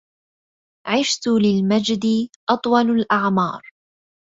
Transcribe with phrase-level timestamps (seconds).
[0.87, 3.61] عشت للمجد أطول الأعمار